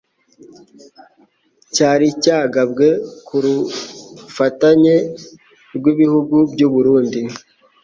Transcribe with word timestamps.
cyari 1.73 2.07
cyagabwe 2.23 2.87
ku 3.27 3.35
rufatanye 3.45 4.95
rw'ibihugu 5.75 6.35
by'u 6.51 6.69
Burundi, 6.73 7.21